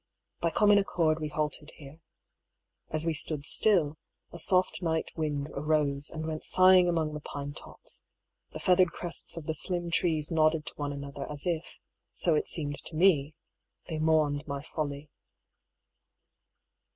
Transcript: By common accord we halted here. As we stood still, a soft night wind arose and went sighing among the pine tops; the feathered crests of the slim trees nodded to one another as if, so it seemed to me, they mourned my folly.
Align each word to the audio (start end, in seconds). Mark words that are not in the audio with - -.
By 0.39 0.49
common 0.49 0.79
accord 0.79 1.19
we 1.19 1.27
halted 1.27 1.73
here. 1.75 1.99
As 2.89 3.05
we 3.05 3.13
stood 3.13 3.45
still, 3.45 3.99
a 4.31 4.39
soft 4.39 4.81
night 4.81 5.11
wind 5.15 5.49
arose 5.53 6.09
and 6.09 6.25
went 6.25 6.43
sighing 6.43 6.89
among 6.89 7.13
the 7.13 7.19
pine 7.19 7.53
tops; 7.53 8.03
the 8.51 8.57
feathered 8.57 8.91
crests 8.91 9.37
of 9.37 9.45
the 9.45 9.53
slim 9.53 9.91
trees 9.91 10.31
nodded 10.31 10.65
to 10.65 10.73
one 10.75 10.91
another 10.91 11.31
as 11.31 11.45
if, 11.45 11.77
so 12.15 12.33
it 12.33 12.47
seemed 12.47 12.83
to 12.85 12.95
me, 12.95 13.35
they 13.89 13.99
mourned 13.99 14.43
my 14.47 14.63
folly. 14.63 15.11